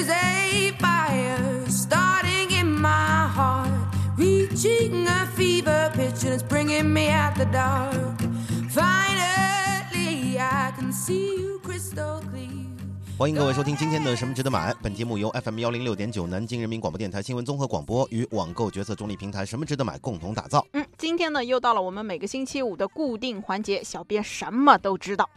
[0.00, 3.68] There's a fire starting in my heart,
[4.16, 8.18] reaching a fever pitch, and it's bringing me out the dark.
[8.70, 12.48] Finally, I can see you crystal clear.
[13.18, 14.72] 欢迎各位收听今天的《什么值得买》。
[14.80, 20.66] 本节目由 FM 幺零六点九南京人民广播电台新闻综合广播与网购决策中立平台“什么值得买”共同打造。
[20.72, 25.28] 嗯，今天呢又到了我们每个星期五的固定环节，小编什么都知道。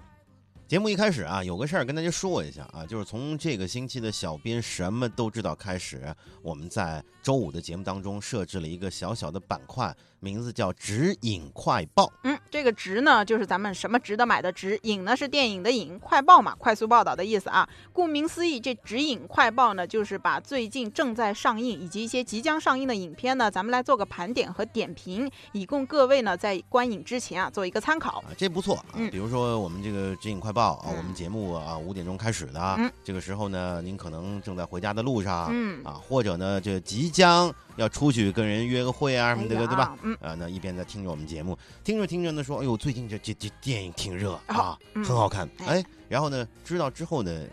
[0.73, 6.03] 节目一开始啊，有个事儿跟大家说一下啊，就是从这个星期的小编什么都知道开始，
[6.41, 12.11] 我们在周五的节目当中设置了一个小小的板块，名字叫“指引快报”。
[12.23, 17.67] 嗯，这个“直”呢，就是咱们什么值得买的“值”；“引”呢是电影的“影”；“快报”嘛，快速报道的意思啊。
[17.91, 28.19] 顾名思义，这“指引快报”呢，就是把最近正在上映以及一些即将上映的影片呢，咱们来做个盘点和点评，以供各位呢在观影之前啊做一个参考。
[28.19, 28.85] 啊，这不错啊。
[28.95, 39.97] 嗯比如说我们这个指引快报啊，嗯我们节目啊五点钟开始的，嗯这个时候呢，您可能正在回家的路上，嗯啊，或者呢，这即将要出去跟人约个会啊什么的，哎对吧？
[40.03, 47.45] 嗯啊，那一边在听着我们节目，听着听着呢，说，哎呦，最近这这这电影挺热哦啊，嗯很好看，哎哎，然后呢，知道之后呢，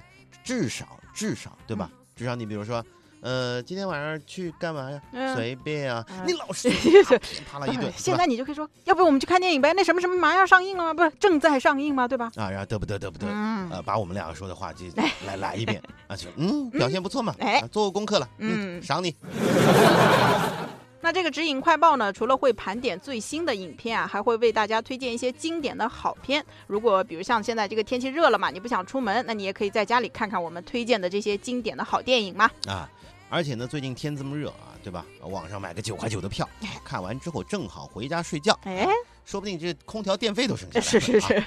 [0.45, 1.91] 至少至少对吧？
[2.17, 2.85] 至少你比如说。
[3.23, 4.99] 呃，今天晚上去干嘛呀？
[5.13, 6.03] 嗯随便啊！
[6.09, 9.75] 嗯你老是对啪噼啪啦一顿， 哎现在你就可以说，要不我们去看电影呗？
[9.77, 10.95] 那什么什么马上要上映了吗？
[10.95, 12.09] 不是正在上映吗？
[12.09, 12.33] 对吧？
[12.37, 14.87] 啊，然后得不得得不得，嗯呃，把我们两个说的话就
[15.27, 17.35] 来来一遍啊，就嗯， 表现不错嘛，
[17.71, 19.15] 做过功课了，嗯赏你。
[21.11, 26.41] 那这个指引快报呢，除了会盘点最新的影片啊，还会为大家推荐一些经典的好片。
[26.69, 32.49] 如果比如像现在这个天气热了嘛，你不想出门，那你也可以在家里看看我们推荐的这些经典的好电影嘛。
[32.69, 32.89] 啊，
[33.29, 35.05] 而且呢，最近天这么热啊，对吧？
[35.23, 36.49] 网上买个九块九的票，
[36.85, 38.87] 看完之后正好回家睡觉，哎，
[39.25, 40.89] 说不定这空调电费都省下来了。
[40.89, 41.45] 是是是啊。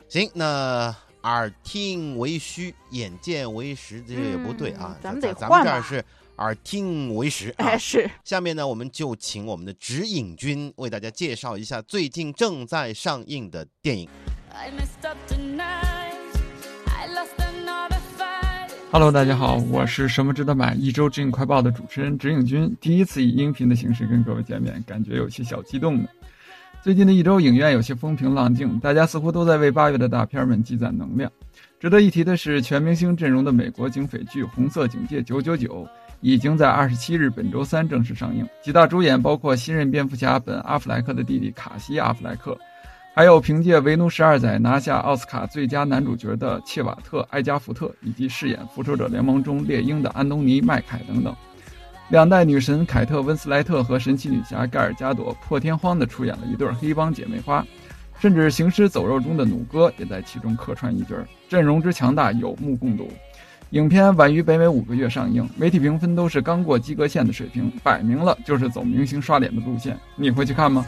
[0.08, 5.00] 行，那耳听为虚，眼见为实，这也不对啊嗯。
[5.02, 6.02] 咱们咱得换咱们这儿是
[6.40, 7.78] 耳听为实啊哎。
[7.78, 8.10] 是。
[8.24, 14.08] 下面呢，我们就请我们的指引君为大家介绍一下最近正在上映的电影。
[14.52, 16.14] I messed up tonight.
[16.86, 18.70] I lost another fight.
[18.90, 26.08] Hello，大家好，我是什么值得买一周指引快报的主持人指引君，第一次以音频的形式跟各位见面，感觉有些小激动呢。
[26.82, 31.30] 最近的一周影院有些风平浪静，大家似乎都在为八月的大片们积攒能量。
[31.78, 35.56] 值得一提的是，全明星阵容的美国警匪剧《红色警戒999》
[36.20, 42.56] 已经在二十七日本周三正式上映，几大主演包括新任蝙蝠侠本·阿弗莱克的弟弟卡西·阿弗莱克，
[43.14, 51.34] 还有凭借《维奴十二载》拿下奥斯卡最佳男主角的切瓦特·埃加福特，以及饰演《复仇者联盟》中猎鹰的安东尼·麦凯等等。
[52.10, 57.64] 两代女神凯特·温斯莱特和神奇女侠盖尔加朵破天荒地出演了一对黑帮姐妹花，
[58.18, 61.14] 甚至《行尸走肉》中的弩哥也在其中客串一角，
[61.48, 63.10] 阵容之强大有目共睹。
[63.70, 69.96] 影片晚于北美五个月上映，媒体评分都是刚过及格线的水平，摆明了就是走明星刷脸的路线。
[70.16, 70.84] 你会去看吗？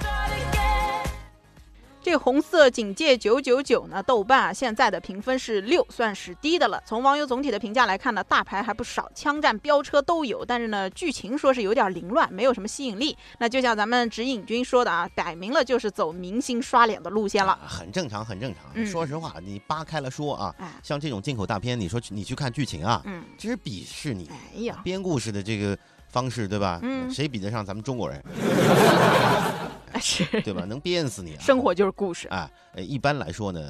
[2.03, 6.83] 这红色警戒九九九呢，豆瓣啊现在的评分是六，算是低的了。
[6.85, 13.17] 从网友总体的评价来看呢，大牌还不少，枪战、飙车都有，但是呢，剧情说是有点凌乱，没有什么吸引力。
[13.39, 17.53] 那就像咱们指引君说的啊，摆明了就是走明星刷脸的路线了。
[17.53, 18.65] 啊很正常，很正常。
[18.75, 25.79] 嗯说实话，你扒开了说啊，哎，像这种进口大片，你说你去看剧情啊，嗯，这是鄙视你哎呀，编故事的这个
[26.13, 26.79] 方式，对吧？
[26.83, 28.23] 嗯谁比得上咱们中国人，
[29.93, 30.65] 哎 是，对吧？
[30.67, 31.41] 能编死你啊！
[31.41, 32.29] 生活就是故事。
[32.29, 33.61] 啊，呃，一般来说呢，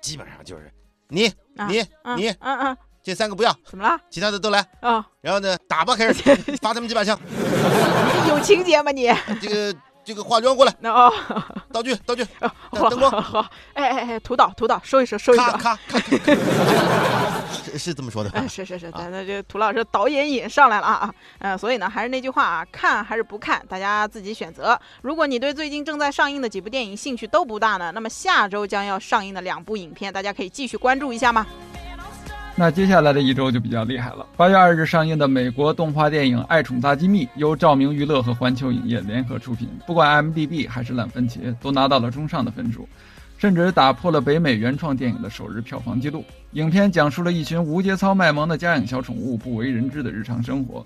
[0.00, 0.70] 基本上就是
[1.08, 1.26] 你、
[1.56, 3.98] 啊你、嗯你嗯嗯，这三个不要，怎么了？
[4.10, 4.60] 其他的都来。
[4.80, 6.22] 啊，然后呢，打吧，开 始
[6.60, 7.18] 发他们几把枪。
[8.28, 9.08] 有情节吗你？
[9.40, 11.12] 这个这个化妆过来，那哦，
[11.72, 12.26] 道具道具，
[12.90, 15.58] 灯光好好，哎哎哎，涂导涂导，收一收收一收咔。
[15.58, 16.00] 咔咔，
[17.70, 18.48] 是是这么说的？
[18.48, 24.78] 是是是，咱那这涂老师导演瘾上来了啊啊，嗯、所以呢，还是那句话啊，看还是不看，大家自己选择。
[25.02, 31.46] 如果你对最近正在上映的几部电影兴趣都不大呢，那么下周将要上映的两部影片，大家可以继续关注一下吗？
[32.60, 34.26] 那接下来的一周就比较厉害了。
[34.36, 42.88] 八月二日上映的美国动画电影《爱宠大机密》，由照明娱乐和环球影业联合出品，不管 IMDB 还是烂番茄，都拿到了中上的分数，
[43.38, 46.24] 甚至打破了北美原创电影的首日票房纪录。
[46.52, 50.84] 影片讲述了一群无节操卖萌的家养小宠物不为人知的日常生活。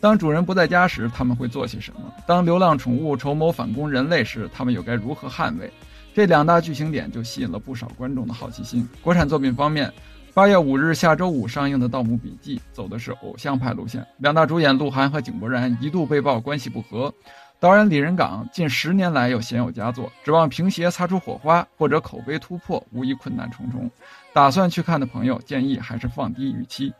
[0.00, 2.00] 当主人不在家时，他们会做些什么？
[2.26, 5.70] 当流浪宠物筹谋反攻人类时，他们又该如何捍卫？
[6.14, 8.88] 这两大剧情点就吸引了不少观众的好奇心。
[9.02, 9.92] 国产作品方面，
[10.32, 17.12] 八月五日下周五上映的《盗墓笔记》走的是偶像派路线，两大主演鹿晗和井柏然一度被曝关系不和。
[17.60, 23.88] 导演李仁港近十年来又鲜有佳作，指望平鞋擦出火花或者口碑突破，无疑困难重重。
[24.32, 26.90] 打算去看的朋友，建议还是放低预期。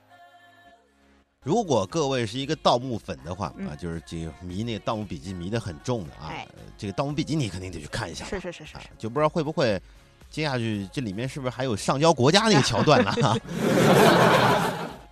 [1.42, 6.30] 如果各位是一个盗墓粉的话啊，嗯就是这个迷那个《盗墓笔记》迷得很重的啊，
[6.76, 9.80] 这个《盗墓笔记》你肯定得去看一下吧，是是是是啊是，，就不知道会不会
[10.28, 13.10] 接下去这里面是不是还有上交国家那个桥段呢？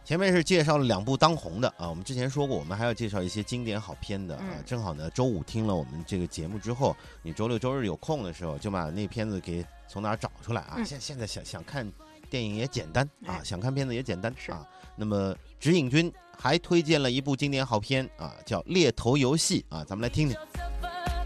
[0.08, 4.42] 前面是介绍了两部当红的啊，我们之前说过，我们还要介绍一些经典好片的啊。
[4.56, 10.76] 嗯正好呢，周五听了我们这个节目之后，你周六周日有空的时候，就把那片子给从哪儿找出来啊。
[10.78, 11.86] 嗯现现在想想看
[12.30, 14.66] 电影也简单啊哎，想看片子也简单是啊。
[14.96, 20.34] 那么指引君还推荐了一部经典好片啊，叫《猎头游戏》啊，咱们来听听。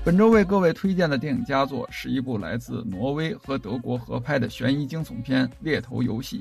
[0.05, 6.39] 本周为各位推荐的电影佳作是一部来自挪威和德国合拍的悬疑惊悚片《猎头游戏》。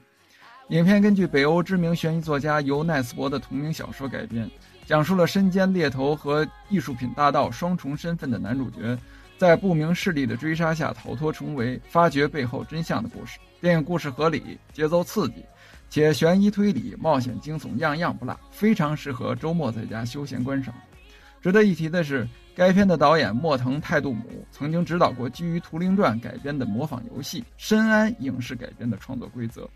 [0.69, 4.49] 影片根据北欧知名悬疑作家尤奈斯伯的同名小说改编，
[4.85, 8.97] 讲述了身兼猎头和艺术品大盗双重身份的男主角，
[9.37, 13.37] 在不明势力的追杀下逃脱重围，发掘背后真相的故事。
[13.59, 15.43] 电影故事合理，节奏刺激，
[15.89, 20.73] 且悬疑推理、冒险惊悚样样不落，非常适合周末在家休闲观赏。
[21.41, 22.25] 值得一提的是，
[22.55, 29.67] 该片的导演莫腾泰杜姆曾经指导过基于《图灵传》改编的模仿游戏《深谙》影视改编的创作规则。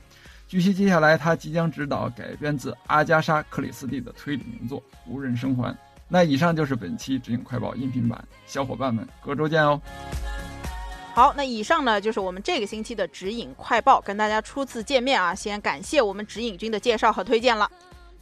[0.48, 5.74] 据悉，接下来他即将执导改编自阿加莎·克里斯蒂的推理名作《无人生还》。
[6.08, 9.82] 那以上就是本期指引快报音频版，小伙伴们，隔周见哦。
[11.16, 17.70] 好，那以上呢就是我们这个星期的指引快报，跟大家初次见面啊，先感谢我们指引君的介绍和推荐了。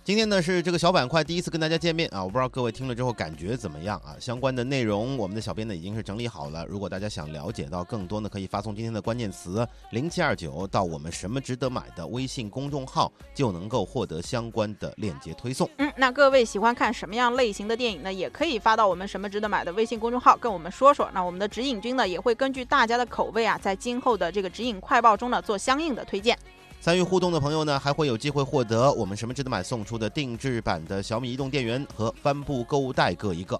[0.06, 4.18] 今天呢是这个小板块第一次跟大家见面啊，我不知道各位听了之后感觉怎么样啊？
[4.20, 15.70] 相关的内容我们的小编呢已经是整理好了，如果大家想了解到更多呢，可以发送今天的关键词零七二九到我们什么值得买的微信公众号，就能够获得相关的链接推送。
[15.78, 18.12] 嗯，那各位喜欢看什么样类型的电影呢？
[18.12, 21.10] 也可以发到我们什么值得买的微信公众号跟我们说说。
[21.14, 26.38] 那我们的指引君呢也会根据大家的口味啊，在今后的这个指引快报中呢做相应的推荐。
[26.84, 33.58] 参与互动的朋友呢，还会有机会获得我们什么值得买送出的定制版的小米移动电源和帆布购物袋各一个。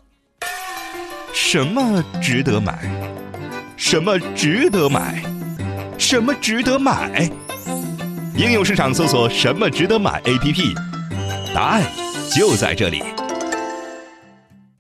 [1.34, 2.78] 什么值得买？
[3.78, 5.24] 什么值得买？
[5.98, 7.32] 什么值得买？
[8.36, 10.76] 应用市场搜索“什么值得买 ”APP，
[11.56, 11.82] 答案
[12.30, 13.02] 就在这里。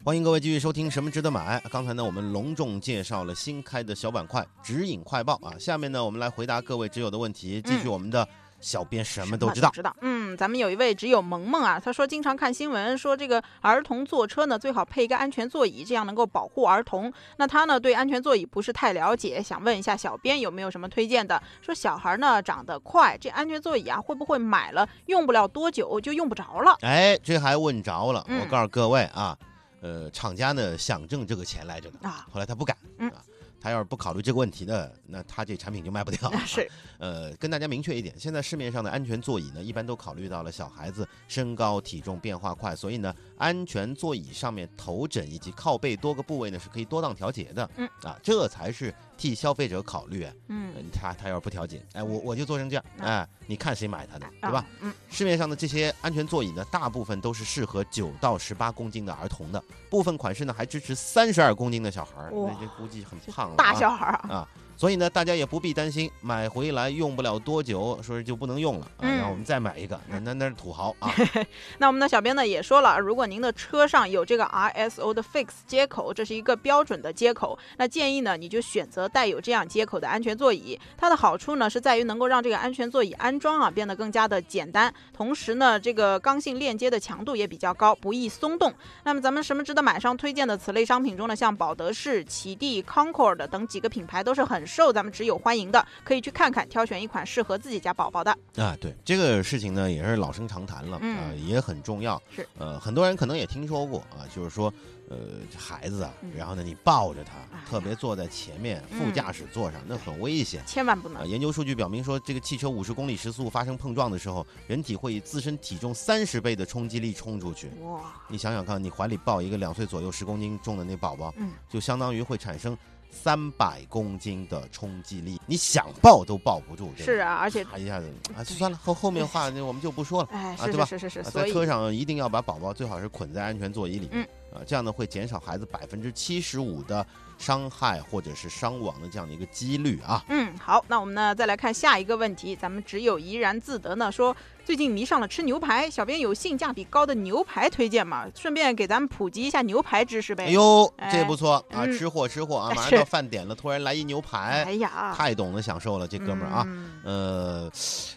[0.05, 1.57] 欢迎各位继续收听《什么值得买》。
[1.69, 5.55] 刚才呢，我们隆重介绍了新开的小板块“指引快报”啊。
[5.57, 8.27] 下面呢，我们来回答各位挚友的问题，继续我们的
[8.59, 9.69] 小编什么都知道。
[9.69, 9.95] 知道。
[10.01, 17.09] 嗯，咱们有一位只有萌萌啊，他说经常看新闻说这个儿童坐车呢最好配一个安全座椅，这样能够保护儿童。
[17.38, 21.41] 那他呢对安全座椅不是太了解，想问一下小编有没有什么推荐的？
[21.61, 26.75] 说小孩呢长得快，这安全座椅啊会不会买了用不了多久就用不着了？
[26.81, 28.25] 哎，这还问着了。
[28.27, 29.38] 嗯我告诉各位啊，
[29.83, 33.21] 呃，厂家呢想挣这个钱来着呢，啊后来他不敢嗯啊。
[33.59, 36.30] 他要是不考虑这个问题呢，那他这产品就卖不掉。
[36.45, 47.69] 是，呃，跟大家明确一点，现在市面上的安全座椅呢，一般都考虑到了小孩子身高体重变化快，所以呢，安全座椅上面头枕以及靠背多个部位呢是可以多档调节的。
[47.75, 50.25] 嗯啊，这才是替消费者考虑。
[50.47, 54.65] 嗯嗯，他他要是不调节，哎，我我就做成这样，啊哎，你看谁买它的，对吧啊？
[54.79, 63.57] 嗯，市面上的这些安全座椅呢，大部分都是适合九到十八公斤的儿童的，部分款式呢还支持三十二公斤的小孩儿，那这估计很胖了、啊。
[63.57, 71.09] 大小孩儿啊，啊，所以呢，大家也不必担心买回来用不了多久，说是就不能用了啊，嗯然后我们再买一个，那那那是土豪啊。
[71.77, 80.77] 那我们的小编呢也说了，如果您的车上有这个 RSO 的 Fix 接口，这是一个标准的接口，那建议呢你就选择带有这样接口的安全座椅。
[80.98, 88.74] 它的好处呢是在于能够让这个安全座椅安装啊变得更加的简单，同时呢这个刚性链接的强度也比较高，不易松动。
[89.03, 98.32] 那么咱们什么值得买上推荐的此类商品中呢，像保德士、启地、Concord 等几个品牌都是很受咱们只友欢迎的，可以去看看，挑选一款适合自己家宝宝的。
[98.55, 102.22] 啊，对这个事情呢，也是老生常谈了，嗯呃，也很重要。
[102.36, 104.74] 是，呃，很多人可能也听说过啊，就是说，
[105.10, 105.17] 呃，
[105.58, 110.63] 孩子啊嗯，然后呢，你抱着他哎，特别坐在前面副驾驶座上，那很危险。
[110.65, 111.27] 千万不啊，能。
[111.27, 117.70] 研究数据表明说，这个汽车五十公里时速发生碰撞的时候，人体会以自身体重三十倍的冲击力冲出去。
[117.82, 122.77] 哇，你想想看，你怀里抱一个两岁左右、十公斤重的那宝宝，嗯，就相当于会产生
[123.13, 126.91] 三百公斤的冲击力，你想抱都抱不住。
[126.98, 130.29] 是，啊，而且啪一下子啊，算了，后后面话 那我们就不说了。
[130.32, 134.12] 哎，是是是是是，啊所以在车上一定要把宝宝最好是捆在安全座椅里面。
[134.13, 137.03] 嗯啊，这样呢会减少孩子百分之七十五的
[137.39, 140.24] 伤害或者是伤亡的这样的一个几率啊。
[140.29, 148.25] 嗯，好，那我们呢再来看下一个问题，咱们只有怡然自得呢说最近迷上了吃牛排，小编有性价比高的牛排推荐吗？
[148.34, 150.46] 顺便给咱们普及一下牛排知识呗。
[150.46, 156.63] 哎，呦，哎这不错啊，嗯吃货吃货啊， 马上到饭点了，突然来一牛排，哎呀，太懂得享受了，这哥们儿啊。
[156.65, 157.72] 嗯呃，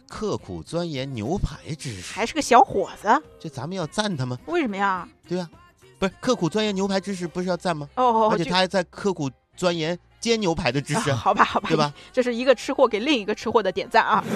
[0.09, 3.09] 刻苦钻研牛排知识，还是个小伙子，
[3.41, 4.39] 这咱们要赞他吗？
[4.47, 5.07] 为什么呀？
[5.29, 5.51] 对啊，
[5.99, 7.89] 不是刻苦钻研牛排知识，不是要赞吗？
[7.97, 11.93] 哦，而且他还在刻苦钻研煎牛排的知识啊，好吧，好吧，对吧？
[12.13, 14.23] 这是一个吃货给另一个吃货的点赞啊。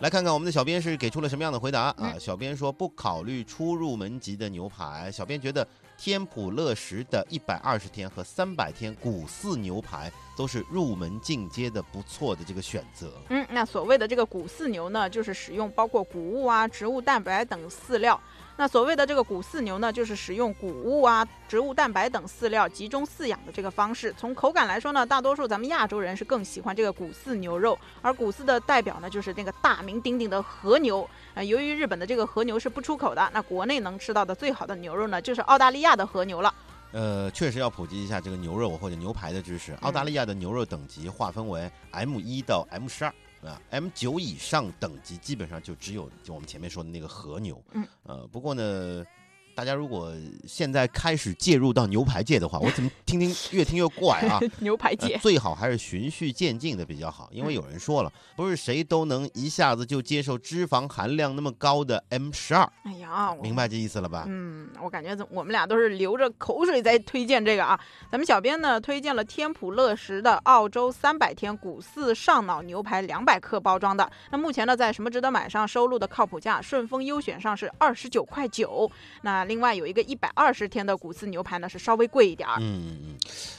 [0.00, 1.96] 来看看我们的小编是给出了什么样的回答啊？
[1.98, 13.10] 嗯小编说不考虑初入门级的牛排，小编觉得天普乐食的一百二十天和三百天谷饲牛排都是入门进阶的不错的这个选择。
[13.30, 18.20] 嗯，那所谓的这个谷饲牛呢，就是使用包括谷物啊、植物蛋白等饲料。
[18.58, 24.14] 那所谓的这个谷饲牛呢，就是使用谷物啊、植物蛋白等饲料集中饲养的这个方式。
[24.16, 31.06] 从口感来说呢，大多数咱们亚洲人是更喜欢这个谷饲牛肉，而谷饲的代表呢，就是那个大名鼎鼎的和牛。
[31.34, 36.54] 啊、由于日本的这个和牛是不出口的，那国内能吃到的最好的牛肉呢，就是澳大利亚的和牛了。
[36.92, 39.74] 呃，确实要普及一下这个牛肉或者牛排的知识。
[39.82, 43.12] 澳大利亚的牛肉等级划分为 M 一到 M 十二。
[43.42, 49.04] 啊，M 九以上等级基本上就只有就我们前面说的那个和牛，嗯，呃，不过呢，
[49.56, 50.12] 大家如果
[50.46, 54.38] 现在开始介入到牛排界的话， 我怎么听听越听越怪啊？
[54.60, 64.24] 牛排呃界，最好还是循序渐进的比较好，因为嗯有人说了，不是谁都能一下子就接受脂肪含量那么高的 M 十二，哎呀，我明白这意思了吧？
[64.28, 67.80] 嗯，我感觉怎我们俩都是流着口水在推荐这个啊。
[68.12, 74.10] 咱们小编呢推荐了天普乐食的澳洲三百天谷饲上脑牛排两百克包装的。
[74.30, 78.90] 那目前呢在什么值得买上收录的靠谱价，顺丰优选上是二十九块九。
[79.22, 82.56] 那另外有一个一百二十天的谷饲牛排呢是稍微贵一点儿。
[82.60, 83.16] 嗯嗯嗯，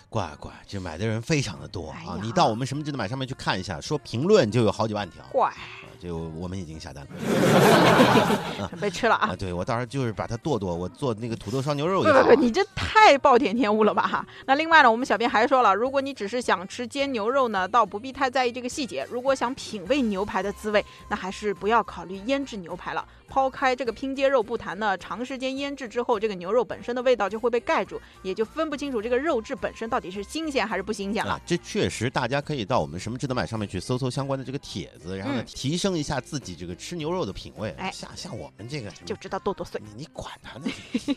[0.09, 2.17] 怪怪，这买的人非常的多啊！
[2.21, 5.53] 你到我们什么值得买上面去看一下，说评论就有好几万条，怪，
[5.99, 9.35] 就我们已经下单了准备吃了啊！！
[9.37, 12.23] 对我到时候就是把它剁剁，我做那个土豆烧牛肉不也好啊。
[12.23, 14.25] 不不，你这太暴殄天物了吧！
[14.45, 19.07] 那另外呢，我们小编还说了，如果你只是想吃煎牛肉呢，倒不必太在意这个细节。
[19.09, 23.05] 如果想品味牛排的滋味，那还是不要考虑腌制牛排了。
[23.27, 31.33] 抛开这个拼接肉不谈呢，长时间腌制之后，这个牛肉本身的味道就会被盖住，也就分不清楚这个肉质本身到底是新鲜还是不新鲜了。
[31.33, 37.73] 啊，这确实，大家可以到我们什么值得买上面去搜搜相关的这个帖子，然后呢，嗯提升一下自己这个吃牛肉的品味。
[37.77, 39.81] 哎像像我们这个就知道剁剁碎。
[39.83, 40.65] 你你管他呢，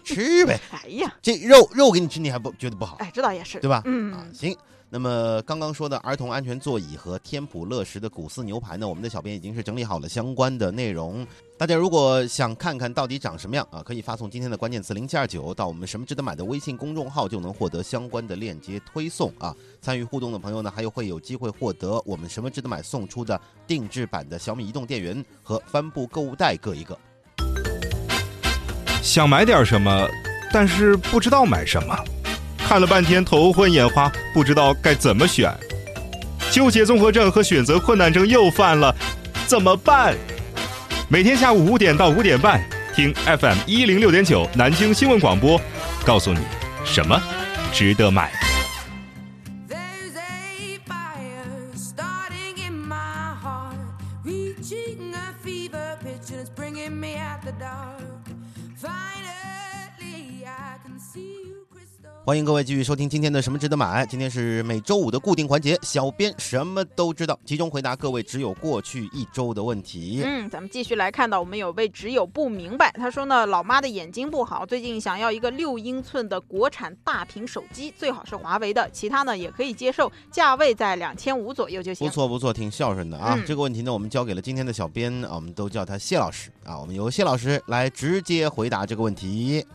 [0.05, 0.59] 吃呗。
[0.73, 3.77] 哎呀，这肉肉给你吃，你还不觉得不好，哎，这倒也是，对吧？
[3.77, 4.57] 啊嗯，，行。
[4.93, 11.25] 那么刚刚说的儿童安全座椅和天普乐食的古饲牛排呢，我们的小编已经是整理好了相关的内容。
[11.57, 19.55] 大家如果想看看到底长什么样啊，可以发送今天的关键词零七二九到我们什么值得买的微信公众号，就能获得相关的链接推送啊。
[19.81, 26.99] 参与互动的朋友呢，还有会有机会获得我们什么值得买送出的定制版的小米移动电源和帆布购物袋各一个。
[29.05, 30.09] 想买点什么，
[30.53, 31.97] 但是不知道买什么，
[32.71, 35.53] 看了半天头昏眼花，不知道该怎么选，
[36.53, 38.95] 纠结综合症和选择困难症又犯了，
[39.45, 40.15] 怎么办？
[41.09, 45.61] 每天下午五点到五点半，听 FM 一零六点九南京新闻广播，
[46.05, 46.39] 告诉你
[46.85, 47.21] 什么
[47.73, 48.31] 值得买。
[62.31, 64.07] 欢迎各位继续收听今天的什么值得买。
[64.07, 70.23] 今天是每周五的固定环节，小编什么都知道，集中回答各位只有过去一周的问题。
[70.25, 82.07] 嗯，咱们继续来看到，我们有位只有不明白，他说呢，老妈的眼睛不好，最近想要一个六英寸的国产大屏手机，最好是华为的，其他呢也可以接受，价位在两千五左右就行。
[82.07, 83.35] 不错不错，挺孝顺的啊！
[83.37, 86.79] 嗯这个问题呢，我们交给了今天的小编啊，我们都叫他谢老师啊。
[86.79, 89.67] 我们由谢老师来直接回答这个问题。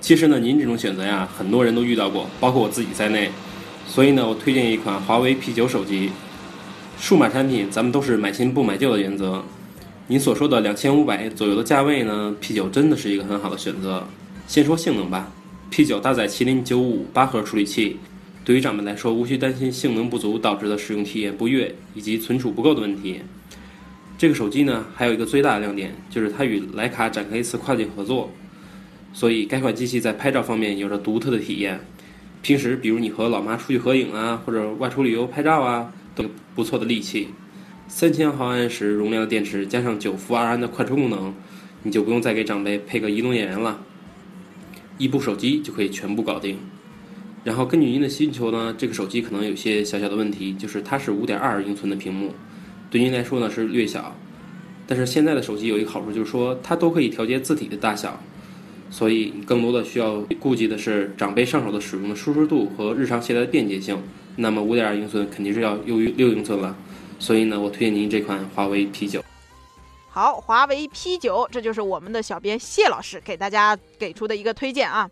[0.00, 3.30] 其实呢，您这种选择呀，很多人都遇到过，包括我自己在内。
[3.86, 6.10] 所以呢，我推荐一款华为 P 9手机。
[6.98, 9.44] 数码产品，咱们都是买新不买旧的原则。
[10.06, 14.06] 您所说的两千五百左右的价位呢，P 9真的是一个很好的选择。
[14.46, 15.30] 先说性能吧
[15.68, 17.98] ，P 9搭载麒麟九五八核处理器，
[18.44, 23.20] 对于长辈来说，无需担心性能不足导致的使用体验不悦以及存储不够的问题。
[24.16, 28.30] 这个手机呢，还有一个最大的亮点，就是它与徕卡展开一次跨界合作。
[29.12, 31.80] 所以该款机器在拍照方面有着独特的体验。
[32.40, 36.24] 平时比如你和老妈出去合影啊，或者外出旅游拍照啊，都
[36.54, 37.28] 不错的利器。
[37.88, 41.34] 三千毫安时容量的电池加上九伏二安的快充功能，
[41.82, 43.80] 你就不用再给长辈配个移动电源了。
[44.98, 46.58] 一部手机就可以全部搞定。
[47.44, 52.34] 然后根据您的需求呢，这个手机可能有些小小的问题，就是它是五点二英寸的屏幕，
[52.90, 54.14] 对您来说呢是略小。
[54.86, 58.20] 但是现在的手机有一个好处，就是说它都可以调节字体的大小，
[58.90, 64.00] 所以你更多的需要顾及的是长辈上手的使用的舒适度和日常携带的便捷性。
[64.36, 66.76] 那么五点二英寸肯定是要优于六英寸了，
[67.18, 69.22] 所以呢，我推荐您这款华为 P 九。
[70.08, 75.10] 好，华为 P 九，这就是我们的小编谢老师给大家给出的一个推荐啊。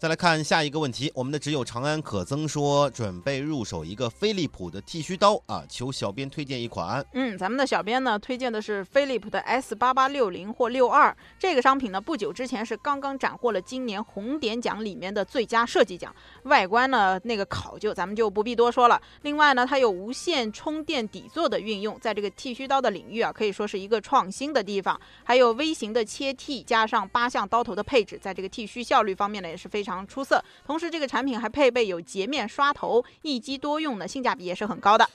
[0.00, 7.04] 再来看下一个问题，我们的只有长安可曾说准备入手一个飞利浦的剃须刀啊，求小编推荐一款。
[7.14, 16.14] 嗯，咱们的小编呢推荐的是飞利浦的 S 八八六零或六二这个商品呢，不久之前是刚刚斩获了今年红点奖里面的最佳设计奖。
[16.44, 19.02] 外观呢那个考究咱们就不必多说了。
[19.22, 25.00] 另外呢，它有无线充电底座的运用，在这个剃须刀的领域啊，可以说是一个创新的地方。
[25.24, 30.42] 还有微型的切剃，加上八项刀头的配置，在这个剃须效率方面呢也是非常出色。
[30.66, 35.08] 同时，这个产品还配备有洁面刷头，一机多用的，性价比也是很高的。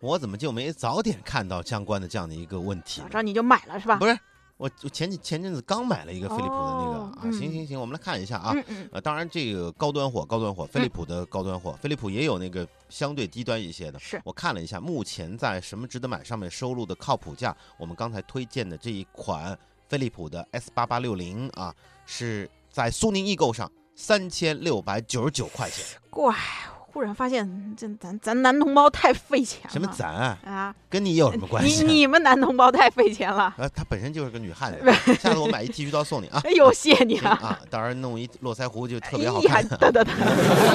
[0.00, 3.06] 我怎么就没早点看到相关的这样的一个问题呢？
[3.06, 3.96] 早知道你就买了是吧？
[3.96, 4.18] 不是，
[4.58, 8.52] 我我前几前阵子刚买了一个飞利浦的那个、啊，行行行，我们来看一下啊。
[8.54, 13.98] 嗯嗯，呃，当然这个高端货，高端货，飞利浦的高端货，飞利浦也有那个相对低端一些的。
[13.98, 25.84] 是我看了一下，目前在什么值得买上面收录的靠谱价，我们刚才推荐的这一款飞利浦的 S 八八六零啊，是在苏宁易购上三千六百九十九块钱。
[26.10, 26.34] 怪，
[26.76, 29.70] 忽然发现这咱咱男同胞太费钱了。
[29.70, 30.38] 什么咱啊？
[30.44, 30.74] 啊？
[30.88, 31.86] 跟你有什么关系啊？
[31.86, 33.52] 你们男同胞太费钱了。
[33.58, 36.40] 呃，他本身就是个女汉子， 下次我买一剃须刀送你啊。
[36.44, 37.30] 哎呦，谢谢你啊！
[37.42, 40.12] 啊，到时候弄一络腮胡就特别好看，得得得，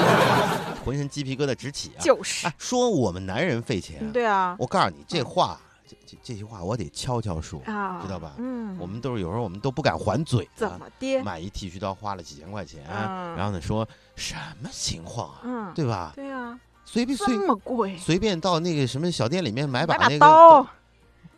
[0.84, 2.00] 浑身鸡皮疙瘩直起啊！
[2.00, 5.58] 就是哎，说我们男人费钱，对啊我告诉你，这话，
[5.90, 8.34] 这这这句话我得悄悄说，啊，知道吧？
[8.38, 10.76] 嗯，我们都是有时候我们都不敢还嘴怎啊。
[10.78, 11.20] 么的？
[11.24, 15.40] 买一剃须刀花了几千块钱，嗯然后呢说什么情况啊？
[15.42, 16.12] 嗯，对吧？
[16.14, 20.66] 对啊，随便随这么贵，随便到那个什么小店里面买把买把那个刀，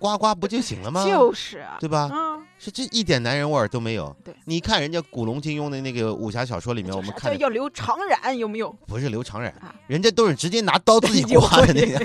[0.02, 1.04] 刮刮不就行了吗？
[1.06, 2.10] 就是啊，对吧？
[2.12, 4.14] 嗯，是这一点男人味儿都没有。
[4.24, 8.68] 对，你看人家古龙、金庸的那个武侠小说里面，我们就是看要留长髯，有没有？
[8.88, 12.04] 不是留长髯啊，人家都是直接拿刀自己刮的那个。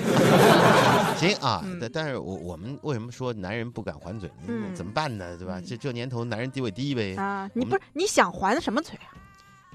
[1.18, 4.30] 行啊，嗯但但是我我们为什么说男人不敢还嘴？
[4.46, 5.36] 嗯怎么办呢？
[5.36, 5.58] 对吧？
[5.58, 7.16] 嗯这这年头男人地位低呗。
[7.16, 9.10] 啊，你不是你想还什么嘴啊？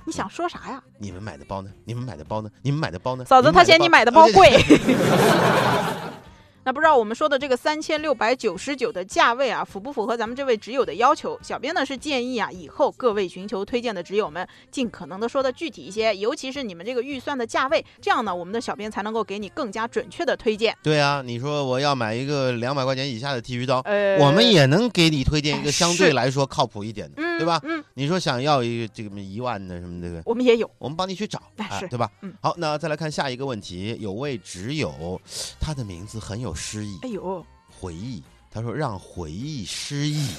[0.05, 0.81] 你想说啥呀？
[0.97, 1.69] 你们买的包呢？
[1.85, 2.49] 你们买的包呢？
[2.61, 3.25] 你们买的包呢？
[3.25, 4.51] 嫂子，他嫌你买的包贵。
[6.65, 11.37] 那不知道我们说的这个三千六百九十九的价位啊，符不符合咱们这位挚友的要求？
[11.43, 20.73] 小编呢是建议啊，以后各位寻求推荐的挚友们，尽可能的说的具体一些，尤其是你们这个预算的价位，这样呢，我们的小编才能够给你更加准确的推荐。
[20.81, 27.59] 对啊，你说我要买一个两百块钱以下的剃须刀，呃，我们也能给你推荐一哎个相对来说靠谱一点的，嗯，对吧？
[27.63, 30.69] 嗯，你说想要一个这个一万的什么这个，我们也有。
[30.77, 32.11] 我们帮你去找，哎对吧？
[32.21, 35.19] 嗯好，那再来看下一个问题，有位挚友，
[35.59, 38.21] 他的名字很有诗意，哎呦，回忆。
[38.51, 40.29] 他说让回忆失忆，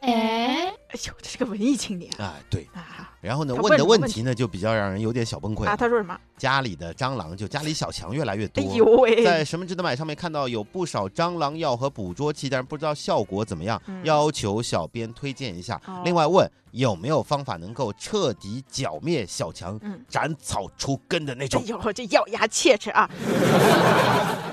[0.00, 2.68] 哎，哎呦，这是个文艺青年啊，对。
[2.72, 5.76] 啊然后呢，问的问题呢，就比较让人有点小崩溃啊！
[5.76, 6.18] 他说什么？
[6.38, 8.62] 家里的蟑螂，就家里小强越来越多。
[8.62, 15.78] 哎呦喂，在什么值得买上面看到有不少蟑螂药和捕捉器，但是不知道效果怎么样，要求小编推荐一下。
[16.02, 21.66] 另外问有没有方法能够彻底剿灭小强，斩草除根的那种哎？
[21.66, 23.10] 呦，这咬牙切齿啊！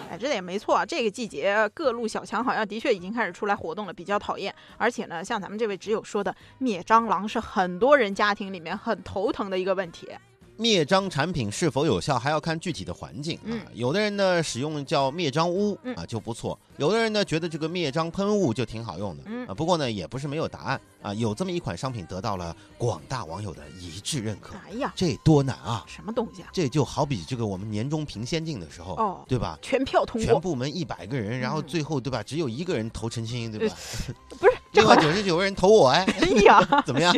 [0.09, 0.85] 哎，这也没错啊。
[0.85, 4.53] 这个季节各路小强好像的确已经开始出来活动了，比较讨厌。
[4.77, 10.09] 而且呢，像咱们这位挚友说的，灭蟑螂是很多人家庭里面很头疼的一个问题。
[10.57, 13.61] 灭蟑产品是否有效，还要看具体的环境啊嗯。
[13.73, 19.53] 有的人呢使用叫灭蟑屋嗯啊就不错，有的人呢觉得这个灭蟑喷雾就挺好用的嗯啊。
[19.53, 25.85] 不过呢也不是没有答案啊，有这么一款商品得到了广大网友的一致认可，哎呀，这多难啊！
[25.87, 26.49] 什么东西啊？
[26.51, 29.57] 这就好比这个我们年终评先进的时候，哦，对吧？
[29.61, 33.75] 全票通过，全部门一百个人，然后嗯最后对吧，只有一个人投陈星，对吧？
[34.39, 37.13] 不是这另好外九十九个人投我，哎，哎呀， 怎么样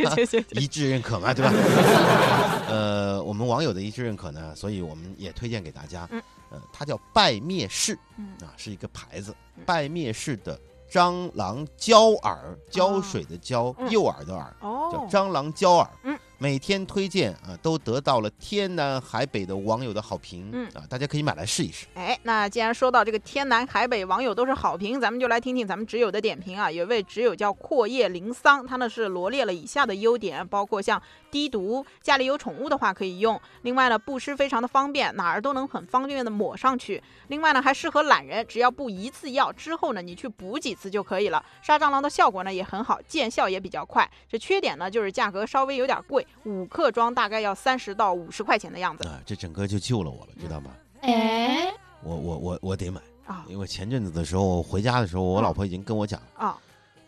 [0.50, 1.52] 一致认可嘛，对吧？
[3.50, 6.08] 网友的一致认可呢，所以我们也推荐给大家。
[6.10, 8.28] 嗯，呃，它叫拜灭氏嗯。
[8.40, 10.58] 啊，是一个牌子嗯，拜灭氏的
[10.90, 12.38] 蟑螂胶饵，
[12.70, 13.90] 胶水的胶，嗯。
[13.90, 15.88] 诱饵的饵，叫哦，蟑螂胶饵。
[16.04, 20.48] 嗯，每天推荐啊，都得到了天南海北的网友的好评。
[20.54, 21.86] 嗯啊，大家可以买来试一试。
[21.92, 26.70] 哎，那既然说到这个天南海北网友都是好评，咱们就来听听咱们挚友的点评啊。
[26.70, 31.00] 有一位挚友叫阔叶林桑，他呢是罗列了以下的优点，包括像
[31.30, 33.38] 低毒，家里有宠物的话可以用。
[33.60, 37.02] 另外呢，布施非常的方便，哪儿都能很方便的抹上去。
[37.28, 41.44] 另外呢，还适合懒人，只要布一次药之后呢，你去补几次就可以了。
[41.60, 44.10] 杀蟑螂的效果呢也很好，见效也比较快。
[44.26, 49.06] 这缺点呢就是价格稍微有点贵，五克装大概要三十到五十块钱的样子。
[49.08, 50.70] 啊，这整个就救了我了，知道吗？
[51.02, 53.44] 哎，我我我我得买，啊。
[53.48, 55.42] 因为前阵子的时候回家的时候，我嗯。
[55.42, 56.58] 老婆已经跟我讲，啊！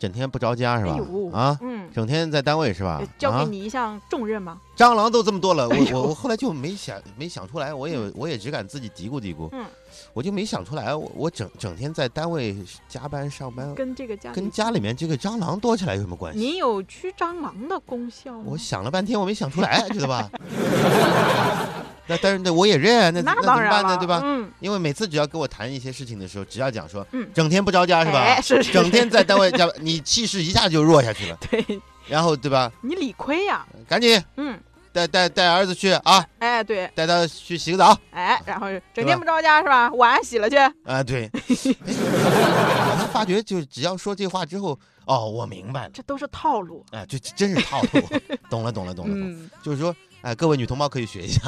[0.03, 0.99] 整天不着家是吧
[1.33, 1.41] 哎？
[1.41, 3.07] 啊，嗯，整天在单位是吧呃？
[3.17, 4.59] 交给啊，你一项重任吗？
[4.77, 9.65] 蟑螂都这么多了，我我我后来就没想没想出来，我也我也只敢自己嘀咕嘀咕，嗯，
[10.13, 12.57] 我就没想出来，我我整整天在单位
[12.89, 16.41] 加班上班，跟这个家跟家里面这个蟑螂多起来有什么关系？
[16.41, 18.45] 你有驱蟑螂的功效吗？
[18.47, 20.29] 我想了半天，我没想出来，知道吧？
[22.07, 23.97] 那但是那我也认，那那那怎么办呢？
[23.97, 24.21] 对吧？
[24.25, 28.21] 嗯，因为每次只要跟我谈一些事情的时候，只要讲说，嗯整天不着家是吧？
[28.21, 31.39] 哎是是整天在单位加班，你气势一下就弱下去了。
[31.51, 31.65] 对
[32.09, 32.71] 然后对吧？
[32.83, 34.59] 你理亏呀，赶紧嗯，
[34.93, 39.89] 带带带儿子去啊，哎对，带他去洗个澡哎，然后整天不着家是吧？
[39.93, 41.03] 碗洗了去，啊。
[41.03, 46.85] 对，哎我才发觉，就只要说这话之后，哦，我明白了，这都是套路。
[46.91, 47.89] 哎，这这真是套路，
[48.51, 49.27] 懂了，懂了，懂了，懂了。
[49.29, 51.41] 嗯，就是说，哎，各位女同胞可以学一下，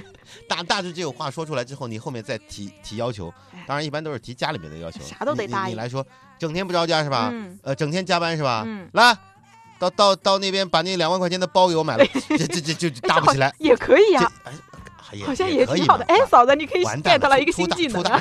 [0.48, 6.04] 大大致这个话说出来之后，你后面再提提要求哎，当然一般都是提家里面的要求，啥都得答应你来说，
[6.38, 7.30] 整天不着家是吧？
[7.32, 8.64] 嗯呃，整天加班是吧？
[8.66, 9.16] 嗯来，
[9.78, 14.52] 到到到那边把那两万块钱的包给我买了， 这这这就就搭不起来， 也可以这呀，哎
[15.26, 16.04] 好像也挺好的。
[16.06, 18.02] 哎，嫂子，你可以完蛋 get 了一个新技能。
[18.02, 18.20] 停停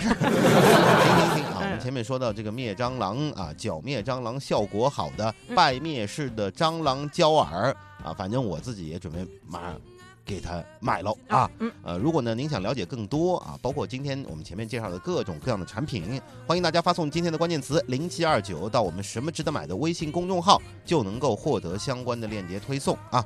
[1.36, 1.56] 停啊！
[1.56, 9.80] 我们嗯前面说到这个灭蟑螂啊，剿灭蟑螂效果好的嗯拜灭式的蟑螂胶饵啊，反正我自己也准备马上
[10.26, 11.50] 给它买了啊。
[11.60, 23.26] 嗯，呃，如果呢您想了解更多啊，包括今天我们前面介绍的各种各样的产品，欢迎大家发送今天的关键词零七二九到我们什么值得买的微信公众号，就能够获得相关的链接推送啊。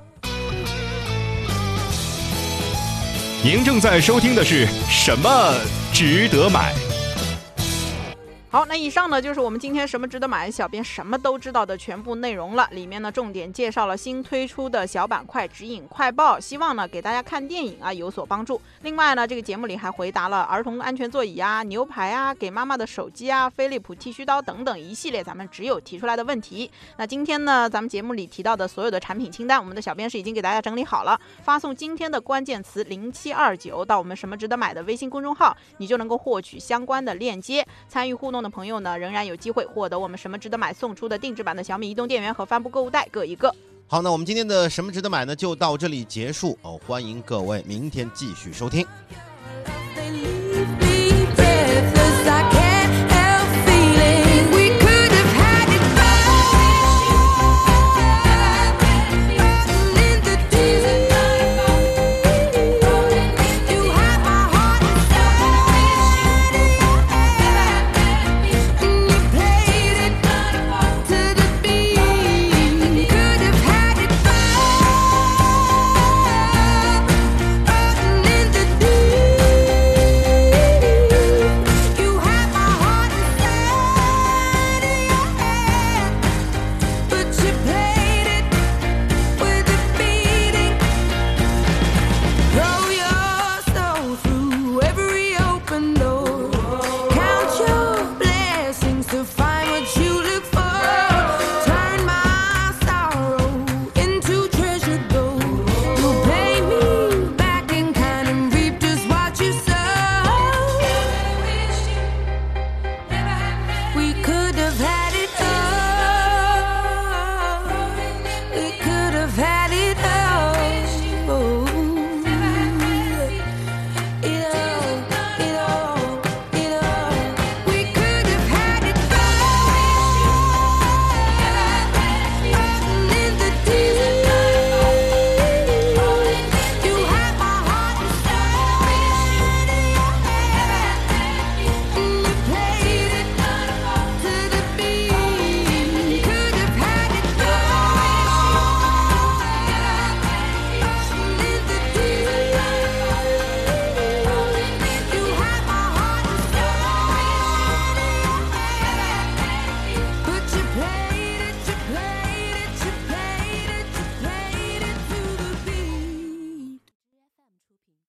[3.43, 5.53] 您正在收听的是什么
[5.93, 6.73] 值得买？
[8.55, 12.65] 好，那以上呢就是我们今天什么值得买，小编什么都知道的全部内容了。
[12.71, 18.61] 里面呢重点介绍了新推出的小板块指引快报，希望呢给大家看电影啊有所帮助。
[18.83, 26.71] 另外呢，这个节目里还回答了儿童安全座椅啊、牛排啊、给妈妈的手机啊、飞利浦剃须刀等等一系列咱们只有提出来的问题。
[26.95, 37.67] 那今天呢，咱们节目里提到的所有的产品清单，我们的小编是已经给大家整理好了，发送今天的关键词零七二九到我们什么值得买的微信公众号，你就能够获取相关的链接。
[37.89, 43.53] 参与互动朋友呢，仍然有机会获得我们什么值得买送出的定制版的小米移动电源和帆布购物袋各一个。
[43.87, 46.79] 好，那我们今天的什么值得买呢，就到这里结束哦。
[46.87, 48.85] 欢迎各位明天继续收听。